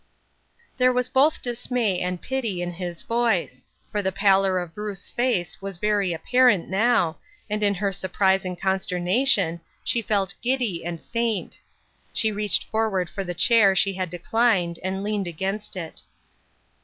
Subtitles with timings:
[0.77, 5.61] There was both dismay and pity in his voice, for the pallor of Ruth's face
[5.61, 7.17] was very apparent now,
[7.51, 11.61] and in her surprise and consternation, she felt giddy and faint;
[12.13, 16.01] she reached forward for the chair she had declined, and leaned against it.